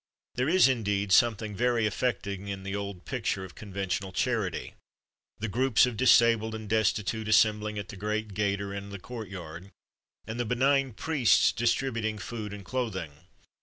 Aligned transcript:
There 0.33 0.49
is, 0.49 0.67
indeed, 0.67 1.11
something 1.11 1.55
very 1.55 1.85
affecting 1.85 2.47
in 2.47 2.63
the 2.63 2.75
old 2.75 3.05
picture 3.05 3.45
of 3.45 3.53
conventional 3.53 4.11
charity 4.11 4.73
the 5.37 5.47
groups 5.47 5.85
of 5.85 5.95
disabled 5.95 6.55
and 6.55 6.67
destitute 6.67 7.27
assembling 7.27 7.77
at 7.77 7.89
the 7.89 7.95
great 7.95 8.33
gate 8.33 8.61
or 8.61 8.73
in 8.73 8.89
the 8.89 8.97
courtyard, 8.97 9.69
and 10.25 10.39
the 10.39 10.43
benign 10.45 10.93
priests 10.93 11.51
distributing 11.51 12.17
food 12.17 12.51
and 12.51 12.65
clothing. 12.65 13.11